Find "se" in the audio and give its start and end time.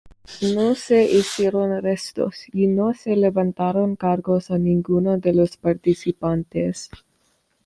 0.73-1.03, 2.95-3.15